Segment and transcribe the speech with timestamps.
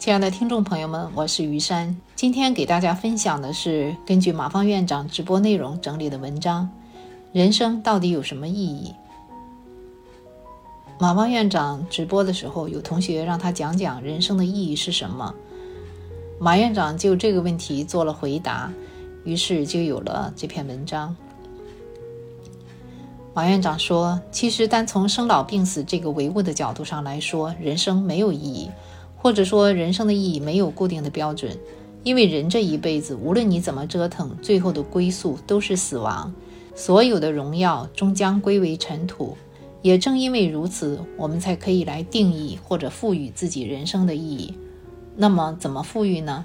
[0.00, 1.94] 亲爱的听众朋友们，我是于山。
[2.16, 6.70] 今天给大家分享的是根据马芳院长直播内容整理的文章：
[7.34, 8.94] 人生到底有什么意义？
[10.98, 15.34] 马芳院长直播的时候，有同学让他讲讲人生的意义是什么。
[16.38, 18.72] 马院长就这个问题做了回答，
[19.24, 21.14] 于是就有了这篇文章。
[23.34, 28.70] 马院长说：“其实单从生老病死这个唯物的角度上来说，人生没有意义。”
[29.22, 31.56] 或者说，人生的意义没有固定的标准，
[32.02, 36.32] 因为人这一辈子，无论你怎么折腾，最后的归宿都是死亡，
[36.74, 39.36] 所有的荣耀终将归为尘土。
[39.82, 44.54] 也正因为如此，我们才可以来定义或者赋予自己人生的意义。
[45.16, 46.44] 那么，怎么赋予呢？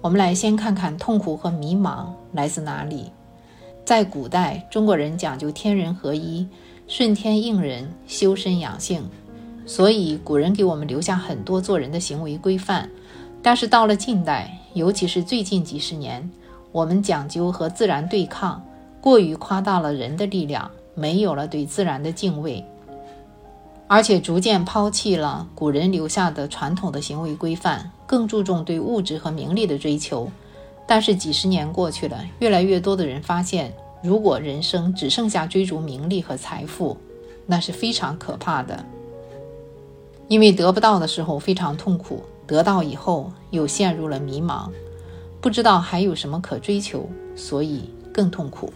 [0.00, 3.10] 我们来先看看痛苦和迷茫来自哪里。
[3.84, 6.46] 在古代，中国人讲究天人合一，
[6.88, 9.02] 顺天应人，修身养性。
[9.64, 12.88] 所以，古人给我们留下很多做人的行为规范。
[13.42, 16.30] 但是到了近代，尤其是最近几十年，
[16.70, 18.62] 我们讲究和自然对抗，
[19.00, 22.64] 过于夸大了人的力量，没有了对自然的敬畏，
[23.88, 30.30] 而且逐渐抛弃了古人留下的传统的行为规范，更注重对物质和名利的追求。
[30.86, 33.72] 但是几十年过去了，越来越多的人发现，
[34.02, 36.96] 如果人生只剩下追逐名利和财富，
[37.46, 38.84] 那是非常可怕的。
[40.32, 44.70] 因为得不到的时候非常痛苦，得到以后又陷入了迷茫，
[45.42, 48.72] 不知道还有什么可追求，所以更痛苦。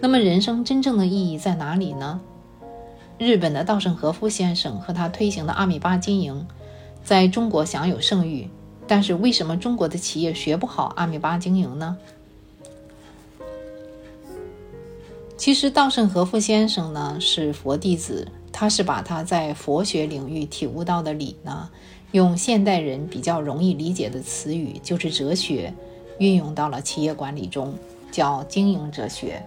[0.00, 2.22] 那么，人生真正的意义在哪里呢？
[3.18, 6.46] 日本的稻盛和夫先生和他推行的阿米巴经营，
[7.04, 8.48] 在中国享有盛誉，
[8.86, 11.98] 但是为什么中国的企业学不好阿米巴经营呢？
[15.36, 18.26] 其实，稻盛和夫先生呢是佛弟子。
[18.56, 21.68] 他是把他在佛学领域体悟到的理呢，
[22.12, 25.74] 用现代人比较容易理解的词语，就是哲学，
[26.20, 27.74] 运用到了企业管理中，
[28.12, 29.44] 叫经营哲学，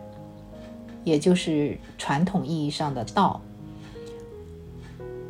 [1.06, 3.40] 也就是传统意义上的道。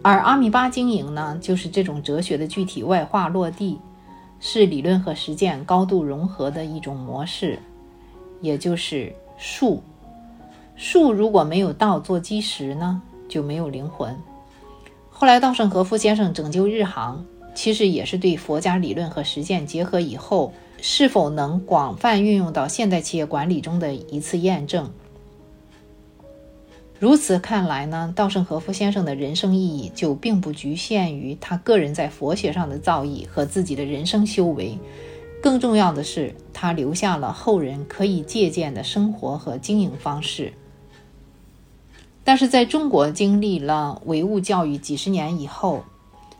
[0.01, 3.77] 而阿米巴经营呢，就是这种哲学的具体外化落地，
[4.39, 7.59] 是理论和实践高度融合的一种模式，
[8.41, 9.83] 也就是术。
[10.75, 13.03] 术如果没有道做基石呢？
[13.37, 14.17] 就没有灵魂。
[15.11, 24.89] 后来，稻盛和夫先生拯救日航，其实也是对佛家理论和实践结合以后，是否能广泛运用到现代企业管理中的一次验证。
[26.97, 34.79] 如此看来呢，稻盛和夫先生的人生意义就并不局限于他个人在佛学上的造诣和自己的人生修为，
[35.43, 40.51] 更重要的是，他留下了后人可以借鉴的生活和经营方式。
[42.27, 45.85] 但是在中国经历了唯物教育几十年以后，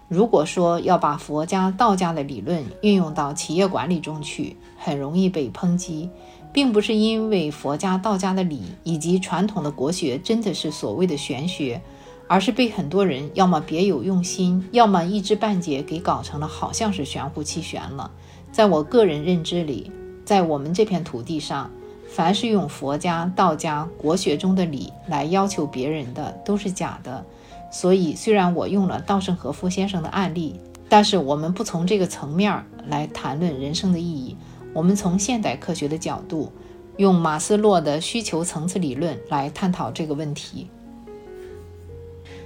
[0.10, 6.10] 如果说要把佛家、道家的理论运用到企业管理中去，很容易被抨击，
[6.52, 11.82] 并不是因为佛家、道家的理以及传统的国学真的是所谓的玄学，
[12.28, 18.12] 而是被很多人要么别有用心，要么一知半解给搞成了好像是玄乎其玄了。
[18.52, 19.90] 在我个人认知里，
[20.26, 21.72] 在我们这片土地上。
[22.08, 27.24] 凡是用佛家、道家、国学中的理来要求别人的，都是假的。
[27.72, 30.60] 所以，虽然我用了稻盛和夫先生的案例，
[30.90, 34.36] 但是我们不从这个层面来谈论人生的意义。
[34.74, 36.52] 我们从现代科学的角度，
[36.96, 40.70] 用马斯洛的需求层次理论来探讨这个问题。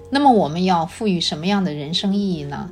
[0.09, 2.71] 那么，我们要赋予什么样的人生意义呢？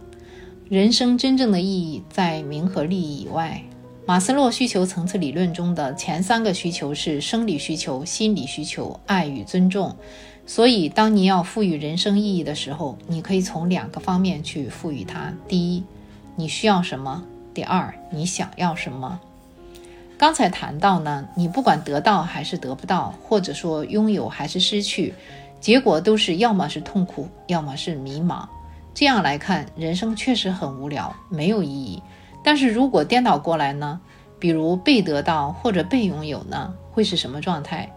[0.68, 3.64] 人生真正的意义在名和利以外。
[4.10, 9.96] 马斯洛需求层次理论中的前三个需求是生理需求、心理需求、爱与尊重。
[10.48, 15.84] 所以，当你要赋予人生意义的时候，你可以从两个方面去赋予它：第一，
[16.36, 17.22] 你需要什么；
[17.54, 19.20] 第二，你想要什么。
[20.18, 25.14] 刚才谈到呢，你不管得到还是得不到，或者说拥有还是失去，
[25.62, 28.48] 结果都是要么是痛苦，要么是迷茫。
[28.92, 32.02] 这样来看，人生确实很无聊，没有意义。
[32.42, 34.00] 但是如果颠倒过来呢？
[34.40, 36.74] 比如被得到或者被拥有呢？
[36.92, 37.94] 会是什么状态？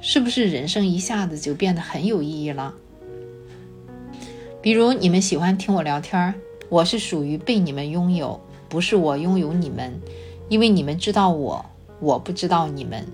[0.00, 2.74] 是不是人生一下子就变得很有意义了？
[4.60, 6.34] 比如你们喜欢听我聊天，
[6.68, 8.38] 我是属于被你们拥有，
[8.68, 9.98] 不是我拥有你们，
[10.48, 11.64] 因为你们知道我，
[11.98, 13.06] 我不知道你们。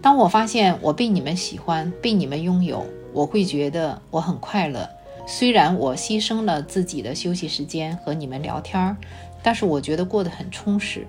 [0.00, 4.88] 当我发现我被你们喜欢，被你们拥有，我会觉得我很快乐。
[5.26, 8.96] 虽然我牺牲了自己的休息时间和你们聊天。
[9.42, 11.06] 但是我觉得过得很充实。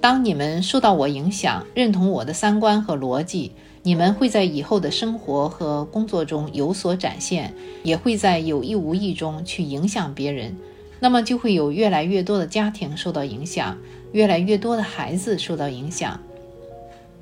[0.00, 3.52] 当你们受到我影响，认同我的三观和逻辑，
[3.82, 7.52] 你们会在以后的生活和工作中有所展现，
[7.82, 10.56] 也会在有意无意中去影响别人。
[11.00, 13.76] 那么就会有越来越多的家庭受到影响，
[14.12, 16.18] 越来越多的孩子受到影响。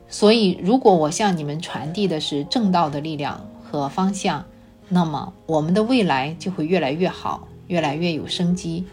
[0.09, 4.45] 所以，如果我向你们传递的是正道的力量和方向，
[4.89, 8.85] 那么我们的未来就会越来越好，越来越有生机。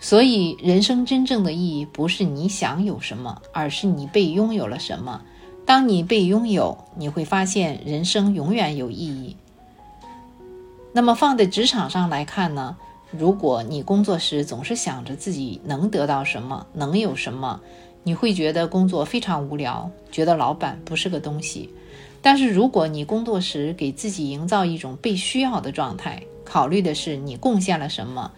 [0.00, 5.22] 所以，人生真正的意义不是你想有什么，而是你被拥有了什么。
[5.66, 9.36] 当你被拥有，你会发现人生永远有意义。
[10.92, 12.76] 那么，放在职场上来看呢？
[13.10, 17.60] 如果你工作时总是想着自己能得到什么，能有什么，
[18.02, 21.70] 你会觉得工作非常无聊，觉得老板不是个东西。
[22.20, 28.30] 但是如果你工作时给自己营造一种被需要的状态，考虑的是你贡献了什么，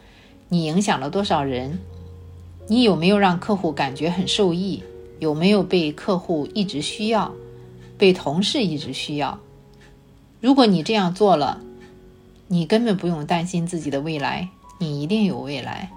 [0.52, 1.78] 你影响了多少人，
[2.66, 4.82] 你有没有让客户感觉很受益，
[5.20, 7.32] 有没有被客户一直需要，
[7.96, 9.38] 被同事一直需要。
[10.40, 11.60] 如果你这样做了，
[12.48, 14.48] 你根本不用担心自己的未来。
[14.78, 15.90] 你一定有未来。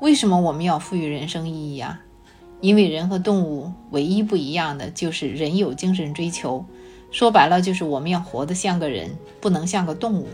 [0.00, 2.00] 为什么我们要赋予人生意义啊？
[2.60, 6.64] 因为人和动物唯一不一样的就是人有精神追求。
[7.12, 10.26] 说白了，就是我们要活得像个人，不能像个动物。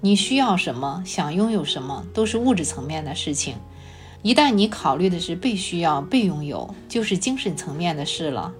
[0.00, 3.56] 你需要什么，想拥有什么，都是物质层面的事情。
[4.22, 8.52] 一旦你考虑的是被需要、被拥有，就是精神层面的事了。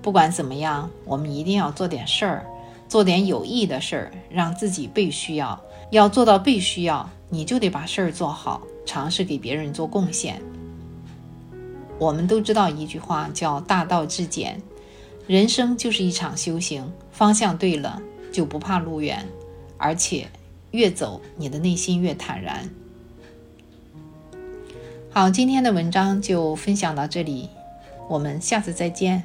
[0.00, 2.46] 不管怎么样，我们一定要做点事儿，
[2.88, 5.60] 做点有益的事儿，让自己被需要。
[5.90, 10.40] 要做到被需要，你就得把事儿做好，尝试给别人做贡献。
[11.98, 14.60] 我们都知道一句话叫“大道至简”，
[15.26, 18.02] 人生就是一场修行，方向对了
[18.32, 19.26] 就不怕路远，
[19.78, 20.28] 而且
[20.76, 22.68] 越走你的内心越坦然。
[25.10, 27.48] 好，今天的文章就分享到这里，
[28.08, 29.24] 我们下次再见。